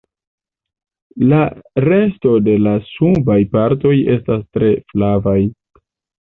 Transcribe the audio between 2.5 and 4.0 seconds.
la subaj partoj